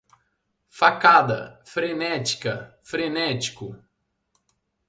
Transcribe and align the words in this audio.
Facada, 0.67 1.61
frenética, 1.63 2.75
frenético 2.81 3.77